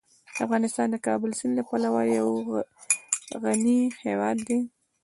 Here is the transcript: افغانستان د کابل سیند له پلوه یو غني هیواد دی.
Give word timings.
افغانستان 0.45 0.87
د 0.91 0.95
کابل 1.07 1.31
سیند 1.39 1.53
له 1.57 1.63
پلوه 1.69 2.01
یو 2.17 2.29
غني 3.43 3.79
هیواد 4.05 4.37
دی. 4.47 4.59